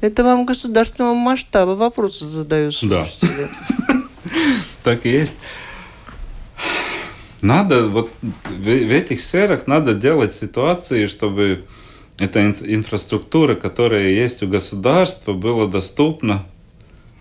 [0.00, 3.48] Это вам государственного масштаба вопросы задают слушатели.
[3.88, 3.94] Да.
[4.82, 5.34] Так и есть.
[7.40, 11.64] Надо вот в этих сферах надо делать ситуации, чтобы
[12.18, 16.44] эта инфраструктура, которая есть у государства, была доступна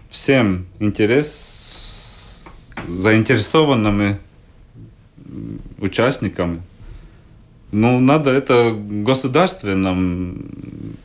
[0.09, 2.45] всем интерес
[2.87, 4.19] заинтересованными
[5.79, 6.61] участниками.
[7.71, 10.95] Ну, надо это в государственном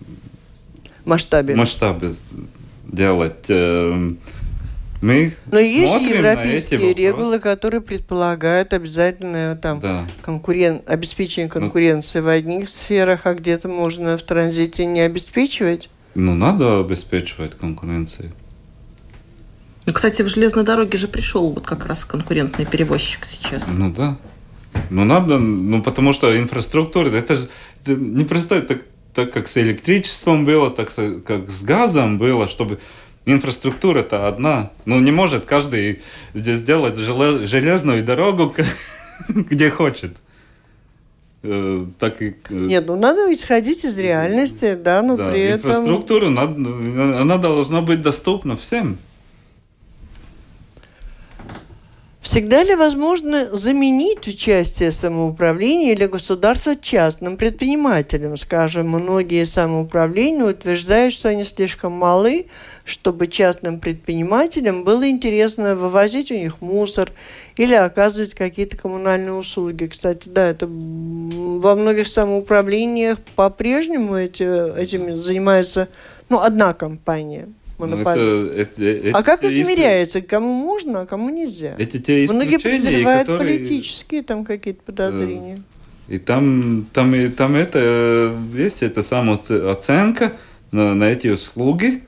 [1.06, 1.54] масштабе.
[1.56, 2.14] масштабе
[2.86, 3.46] делать.
[5.00, 10.04] Мы Но есть европейские регулы, которые предполагают обязательное там Да.
[10.22, 10.82] конкурен...
[10.86, 15.88] обеспечение конкуренции в одних сферах, а где-то можно в транзите не обеспечивать.
[16.14, 18.32] Ну, надо обеспечивать конкуренцию.
[19.86, 23.66] Ну, кстати, в железной дороге же пришел вот как раз конкурентный перевозчик сейчас.
[23.68, 24.18] Ну да.
[24.90, 27.48] Ну надо, ну потому что инфраструктура, это же
[27.84, 28.82] это не просто так,
[29.14, 30.92] так как с электричеством было, так
[31.24, 32.80] как с газом было, чтобы
[33.32, 34.70] инфраструктура-то одна.
[34.84, 36.02] Ну не может каждый
[36.34, 38.54] здесь сделать желе- железную дорогу,
[39.28, 40.16] где хочет.
[41.42, 42.30] Э, Так и...
[42.30, 45.70] э, Нет, ну надо исходить из реальности, да, но да, при этом...
[45.70, 46.54] инфраструктура, надо,
[47.20, 48.98] она должна быть доступна всем.
[52.20, 58.36] Всегда ли возможно заменить участие самоуправления или государства частным предпринимателям?
[58.36, 62.46] Скажем, многие самоуправления утверждают, что они слишком малы,
[62.84, 67.12] чтобы частным предпринимателям было интересно вывозить у них мусор
[67.56, 69.86] или оказывать какие-то коммунальные услуги.
[69.86, 74.42] Кстати, да, это во многих самоуправлениях по-прежнему эти,
[74.76, 75.88] этим занимается
[76.28, 77.48] ну, одна компания.
[77.78, 78.52] Ну, монополист.
[78.54, 81.74] это- это- А как измеряется, кому можно, а кому нельзя?
[81.78, 83.58] Эти те Многие подозревают которые...
[83.58, 85.62] политические там какие-то подозрения.
[86.08, 90.32] И там, там, и, там это э, есть эта самооценка
[90.72, 92.02] на, на эти услуги.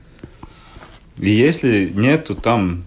[1.17, 2.83] И если нету там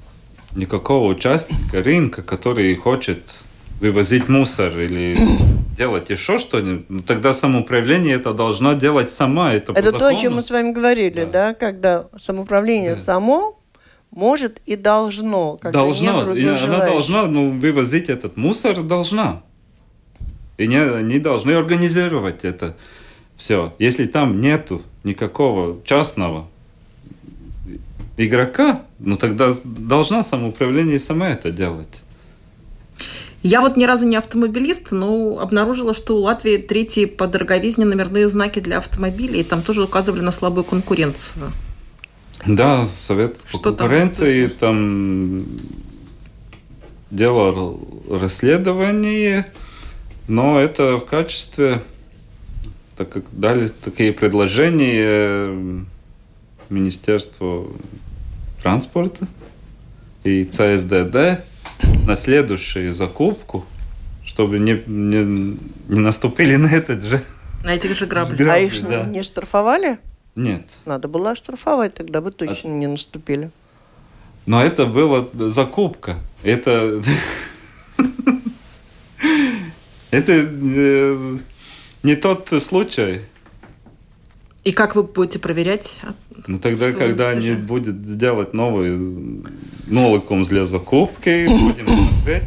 [0.57, 3.21] никакого участника рынка, который хочет
[3.81, 5.17] вывозить мусор или
[5.77, 9.53] делать еще что-нибудь, ну, тогда самоуправление это должна делать сама.
[9.55, 11.55] Это, Это то, о чем мы с вами говорили, да, Да.
[11.55, 12.97] когда самоуправление Да.
[12.97, 13.61] само
[14.11, 16.89] может и должно, когда должна, нет и она желающих.
[16.89, 19.43] должна ну, вывозить этот мусор, должна.
[20.57, 22.77] И не, они должны организировать это
[23.37, 23.75] все.
[23.81, 26.47] Если там нету никакого частного
[28.17, 32.04] игрока, ну тогда должна самоуправление сама это делать.
[33.45, 38.27] Я вот ни разу не автомобилист, но обнаружила, что у Латвии третьи по дороговизне номерные
[38.27, 41.53] знаки для автомобилей, и там тоже указывали на слабую конкуренцию.
[42.47, 43.77] Да, совет по Что там?
[43.77, 45.45] конкуренции там
[47.11, 47.79] дело
[48.09, 49.53] расследование,
[50.27, 51.83] но это в качестве,
[52.97, 55.81] так как дали такие предложения э,
[56.71, 57.77] Министерству
[58.63, 59.27] транспорта
[60.25, 61.45] и ЦСДД
[62.07, 63.65] на следующую закупку,
[64.25, 65.57] чтобы не, не,
[65.89, 67.23] не наступили на этот же.
[67.65, 68.37] На этих же грабли.
[68.37, 69.05] Грабли, А их да.
[69.05, 69.99] не штрафовали?
[70.35, 70.69] Нет.
[70.85, 73.51] Надо было оштрафовать, тогда бы А точно не наступили.
[74.47, 76.19] Но это была закупка.
[76.43, 77.03] Это...
[80.11, 81.39] Это э,
[82.05, 83.23] не тот случай.
[84.65, 86.01] И как вы будете проверять?
[86.47, 88.99] Ну тогда, Что когда они будут делать новый
[89.87, 92.43] нуликом для закупки, будем смотреть,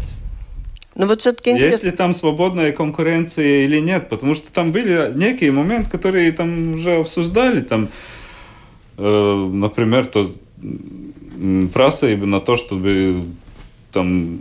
[0.96, 1.86] Но Ну, вот все-таки есть интересно.
[1.86, 4.10] ли там свободная конкуренция или нет.
[4.10, 7.62] Потому что там были некие моменты, которые там уже обсуждали.
[7.62, 7.90] Там,
[8.98, 10.32] э, например, то
[11.72, 13.26] просили на то, чтобы
[13.92, 14.40] там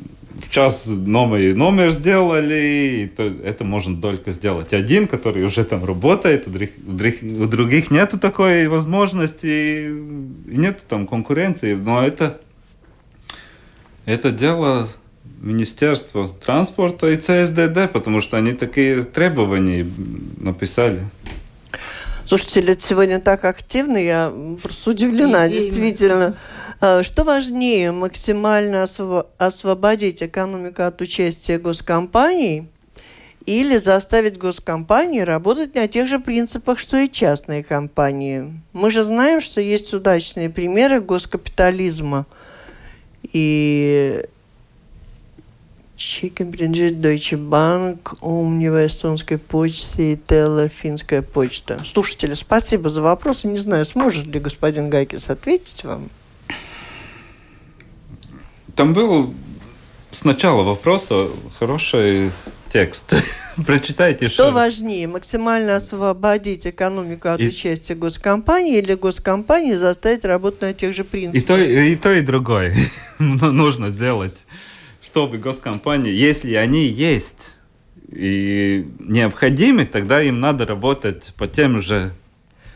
[0.50, 6.46] час новый номер сделали, и то это можно только сделать один, который уже там работает,
[6.46, 6.70] у других,
[7.22, 9.88] у других- нету такой возможности,
[10.46, 12.40] нету там конкуренции, но это,
[14.04, 14.88] это дело
[15.40, 19.86] Министерства транспорта и ЦСДД, потому что они такие требования
[20.38, 21.02] написали.
[22.26, 25.48] Слушайте, Лид, сегодня так активно, я просто удивлена, Идейно.
[25.48, 26.36] действительно.
[26.80, 32.68] А, Что важнее, максимально осво- освободить экономику от участия госкомпаний
[33.44, 38.60] или заставить госкомпании работать на тех же принципах, что и частные компании?
[38.72, 42.26] Мы же знаем, что есть удачные примеры госкапитализма.
[43.32, 44.24] И
[45.96, 51.82] Чекин принадлежит Deutsche Bank, Omniva, Эстонской почте и Теле, Финская почта.
[51.86, 53.46] Слушатели, спасибо за вопросы.
[53.48, 56.10] Не знаю, сможет ли господин Гайкис ответить вам.
[58.74, 59.32] Там был
[60.10, 61.28] с начала вопроса
[61.58, 62.30] хороший
[62.70, 63.14] текст.
[63.66, 64.26] Прочитайте.
[64.26, 70.94] Что важнее, максимально освободить экономику от И- участия госкомпании или госкомпании заставить работать на тех
[70.94, 71.46] же И принципах?
[71.46, 72.76] то, и то, и другое
[73.18, 74.34] Ну, нужно сделать,
[75.16, 77.38] чтобы госкомпании, если они есть
[78.12, 82.12] и необходимы, тогда им надо работать по тем же.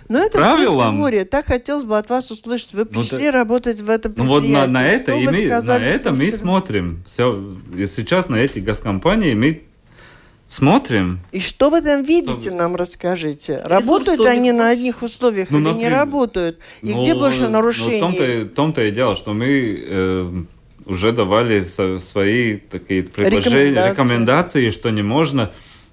[0.08, 1.24] Но это правилам- все теория.
[1.26, 2.72] Так хотелось бы от вас услышать.
[2.72, 5.62] Вы Ну, пришли да- работать в это Ну вот на, на это, Что и мы,
[5.62, 7.04] на это мы смотрим.
[7.06, 9.62] Все, и сейчас на эти госкомпании мы
[10.48, 11.20] смотрим.
[11.32, 13.60] И что вы там видите, нам расскажите.
[13.62, 16.58] Работают они на одних условиях ну, или например, не работают?
[16.80, 18.00] И ну, где больше нарушений?
[18.00, 20.42] Ну, в том-то, том-то и дело, что мы э,
[20.90, 25.52] уже давали свои такие предложения, рекомендации, рекомендации что не можно,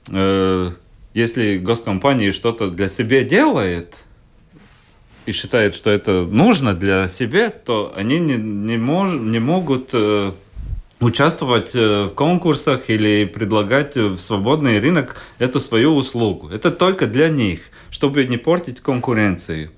[0.10, 0.72] э,
[1.14, 3.98] если госкомпания что-то для себя делает
[5.28, 9.92] и считает, что это нужно для себя, то они не, не, мож, не могут...
[9.94, 10.32] Э,
[11.00, 16.50] участвовать э, в конкурсах или предлагать в свободный рынок эту свою услугу.
[16.50, 17.60] Это только для них,
[17.92, 19.70] чтобы не портить конкуренцию.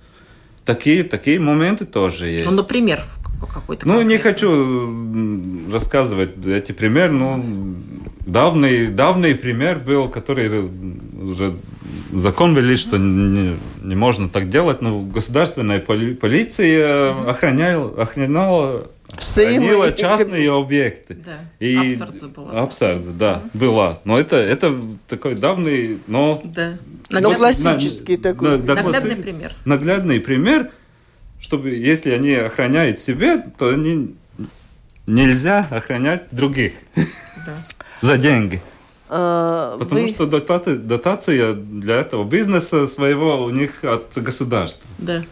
[0.64, 2.50] Такие, такие моменты тоже есть.
[2.50, 3.04] Ну, например,
[3.48, 7.44] какой-то Ну, не хочу рассказывать эти примеры, но
[8.26, 11.54] давний, давний пример был, который уже
[12.12, 20.52] закон ввели, что не, не можно так делать, но государственная полиция охраняла, охраняла Хранила частные
[20.52, 21.16] объекты.
[21.16, 21.40] Да.
[21.60, 22.62] И Апсардзе была.
[22.62, 24.00] Апсардзе, да, была.
[24.06, 24.76] Но это, это
[25.08, 26.42] такой давний, но...
[26.44, 26.78] Да.
[27.10, 28.60] Но классический на, такой.
[28.60, 29.54] На, наглядный пример.
[29.66, 30.70] Наглядный пример,
[31.40, 34.16] чтобы если они охраняют себя, то они
[35.08, 37.58] нельзя охранять других да.
[38.02, 38.62] за деньги.
[39.10, 40.10] А, Потому вы...
[40.12, 44.88] что дотация, дотация для этого бизнеса своего у них от государства.
[45.00, 45.26] Да.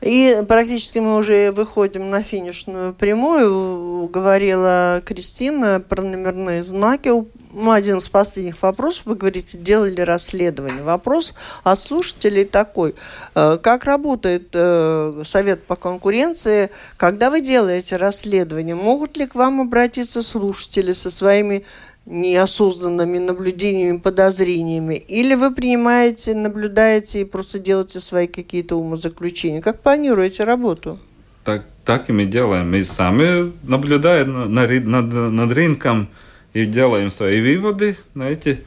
[0.00, 4.08] И практически мы уже выходим на финишную прямую.
[4.08, 7.08] Говорила Кристина про номерные знаки.
[7.08, 10.82] Ну, один из последних вопросов, вы говорите, делали расследование.
[10.82, 12.94] Вопрос от слушателей такой.
[13.34, 18.74] Э, как работает э, Совет по конкуренции, когда вы делаете расследование?
[18.74, 21.64] Могут ли к вам обратиться слушатели со своими
[22.06, 29.62] неосознанными наблюдениями, подозрениями, или вы принимаете, наблюдаете и просто делаете свои какие-то умозаключения?
[29.62, 30.98] Как планируете работу?
[31.44, 32.70] Так, так и мы делаем.
[32.70, 36.08] Мы сами наблюдаем над, над, над рынком
[36.52, 38.64] и делаем свои выводы на эти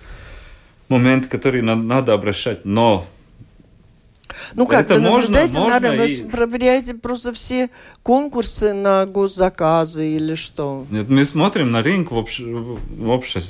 [0.89, 2.65] моменты, которые надо, обращать.
[2.65, 3.07] Но
[4.53, 6.21] ну как, это вы наблюдаете, можно, можно вы и...
[6.23, 7.69] проверяете просто все
[8.03, 10.85] конкурсы на госзаказы или что?
[10.89, 12.39] Нет, мы смотрим на рынок в, общ...
[12.39, 13.41] в общем.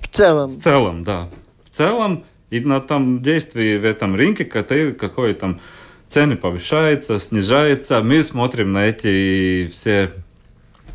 [0.00, 0.50] В целом?
[0.50, 1.28] В целом, да.
[1.64, 5.60] В целом, и на там действии в этом рынке, какой, какой там
[6.08, 8.02] цены повышаются, снижаются.
[8.02, 10.12] Мы смотрим на эти все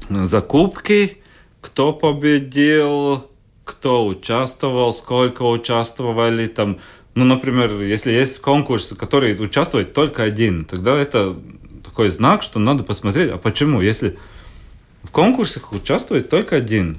[0.09, 1.17] закупки,
[1.61, 3.27] кто победил,
[3.63, 6.79] кто участвовал, сколько участвовали, там
[7.15, 11.35] ну, например, если есть конкурс, в который участвует только один, тогда это
[11.83, 13.81] такой знак, что надо посмотреть, а почему?
[13.81, 14.17] Если
[15.03, 16.97] в конкурсах участвует только один,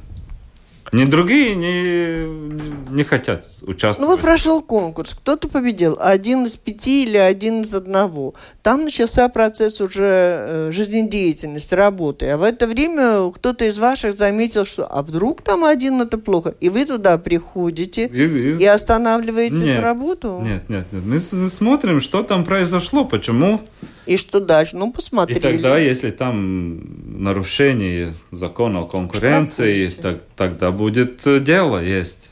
[0.93, 3.99] ни другие не, не хотят участвовать.
[3.99, 8.35] Ну вот прошел конкурс, кто-то победил, один из пяти или один из одного.
[8.63, 12.29] Там начался процесс уже э, жизнедеятельности, работы.
[12.29, 16.55] А в это время кто-то из ваших заметил, что а вдруг там один это плохо.
[16.61, 18.63] И вы туда приходите и, и...
[18.63, 20.41] и останавливаете нет, работу?
[20.43, 21.05] Нет, нет, нет.
[21.05, 23.61] Мы, мы смотрим, что там произошло, почему
[24.07, 24.77] и что дальше?
[24.77, 25.39] Ну, посмотрели.
[25.39, 32.31] И тогда, если там нарушение закона о конкуренции, так, тогда будет э, дело есть.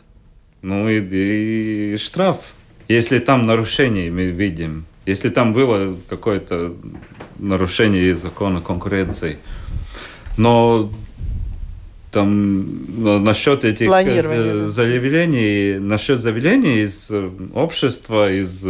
[0.60, 2.54] Ну и, и штраф.
[2.88, 6.74] Если там нарушение мы видим, если там было какое-то
[7.38, 9.38] нарушение закона конкуренции.
[10.36, 10.90] Но
[12.10, 18.62] там насчет этих э, заявлений, насчет заявлений из э, общества, из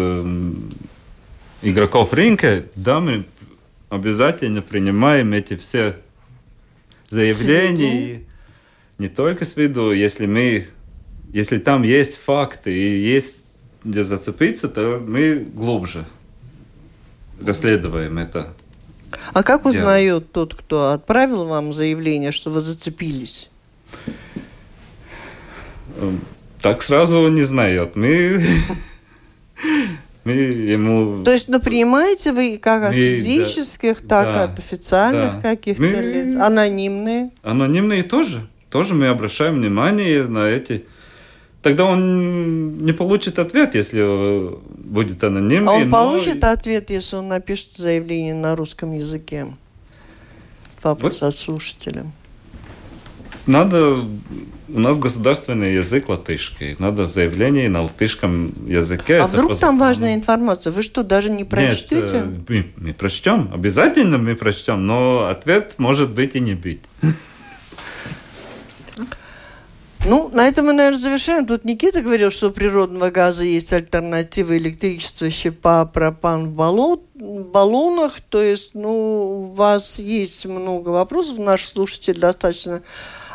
[1.62, 3.26] игроков рынка, да, мы
[3.88, 5.96] обязательно принимаем эти все
[7.08, 8.22] заявления.
[8.98, 10.68] Не только с виду, если мы,
[11.32, 13.36] если там есть факты и есть
[13.84, 16.04] где зацепиться, то мы глубже
[17.40, 18.54] расследуем это.
[19.32, 23.50] А как узнает тот, кто отправил вам заявление, что вы зацепились?
[25.98, 26.20] Эм,
[26.60, 27.96] так сразу не знает.
[27.96, 28.44] Мы
[30.24, 31.24] мы ему...
[31.24, 35.40] То есть, ну, принимаете вы как от физических, да, так да, от официальных да.
[35.40, 35.88] каких-то мы...
[35.88, 36.36] лиц?
[36.36, 37.30] Анонимные?
[37.42, 38.46] Анонимные тоже.
[38.70, 40.84] Тоже мы обращаем внимание на эти...
[41.60, 45.70] Тогда он не получит ответ, если будет анонимный.
[45.70, 45.96] А он но...
[45.96, 49.46] получит ответ, если он напишет заявление на русском языке?
[50.82, 51.28] Вопрос вот.
[51.28, 52.06] от слушателя.
[53.46, 54.04] Надо
[54.74, 56.76] у нас государственный язык латышский.
[56.78, 59.18] Надо заявление на латышском языке.
[59.18, 60.70] А вдруг там важная информация?
[60.70, 61.96] Вы что, даже не прочтете?
[61.96, 63.50] Нет, э, мы, мы прочтем.
[63.52, 66.80] Обязательно мы прочтем, но ответ может быть и не быть.
[70.04, 71.46] Ну, на этом мы, наверное, завершаем.
[71.46, 78.20] Тут Никита говорил, что у природного газа есть альтернатива электричества щепа, пропан в баллон, баллонах.
[78.20, 82.82] То есть, ну, у вас есть много вопросов, наш слушатель достаточно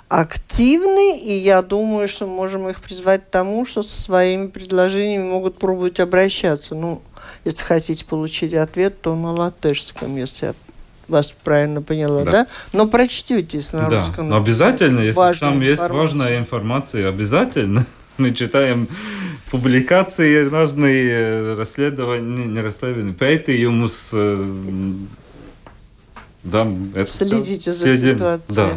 [0.09, 5.57] активны, и я думаю, что можем их призвать к тому, что со своими предложениями могут
[5.57, 6.75] пробовать обращаться.
[6.75, 7.01] Ну,
[7.43, 10.53] если хотите получить ответ, то на латышском, если я
[11.07, 12.31] вас правильно поняла, да?
[12.31, 12.47] да?
[12.73, 13.99] Но прочтетесь на да.
[13.99, 14.29] русском.
[14.29, 15.89] Но обязательно, если там есть информация.
[15.89, 17.85] важная информация, обязательно.
[18.17, 18.87] Мы читаем
[19.51, 25.07] публикации разные, расследования, не расследования, пētījumus.
[26.47, 28.15] Да, это Следите за следим.
[28.15, 28.55] ситуацией.
[28.55, 28.69] Да.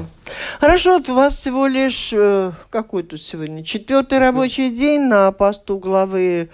[0.61, 5.79] Хорошо, вот у вас всего лишь, э, какой тут сегодня, четвертый рабочий день на посту
[5.79, 6.51] главы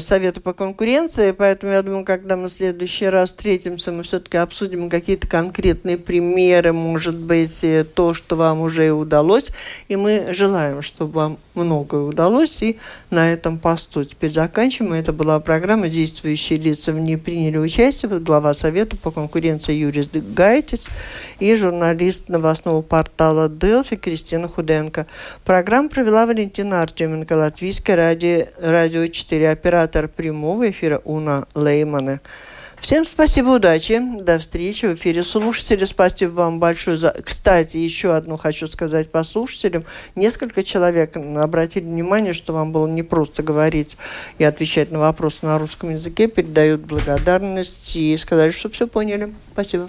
[0.00, 4.90] Совета по конкуренции, поэтому я думаю, когда мы в следующий раз встретимся, мы все-таки обсудим
[4.90, 7.64] какие-то конкретные примеры, может быть,
[7.94, 9.52] то, что вам уже удалось,
[9.86, 12.78] и мы желаем, чтобы вам многое удалось, и
[13.10, 14.92] на этом посту теперь заканчиваем.
[14.92, 18.18] Это была программа «Действующие лица в ней приняли участие».
[18.18, 20.88] Глава Совета по конкуренции Юрис Гайтис
[21.38, 25.06] и журналист новостного портала «Делфи» Кристина Худенко.
[25.44, 32.20] Программу провела Валентина Артеменко, Латвийское радио, радио 4, оператор оператор прямого эфира Уна Леймана.
[32.80, 35.84] Всем спасибо, удачи, до встречи в эфире слушатели.
[35.84, 37.10] Спасибо вам большое за...
[37.10, 39.84] Кстати, еще одну хочу сказать по слушателям.
[40.14, 43.96] Несколько человек обратили внимание, что вам было не просто говорить
[44.38, 49.32] и отвечать на вопросы на русском языке, передают благодарность и сказали, что все поняли.
[49.52, 49.88] Спасибо.